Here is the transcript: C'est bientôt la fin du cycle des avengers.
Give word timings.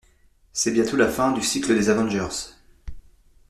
C'est 0.51 0.71
bientôt 0.71 0.97
la 0.97 1.07
fin 1.09 1.31
du 1.31 1.43
cycle 1.43 1.75
des 1.75 1.91
avengers. 1.91 2.55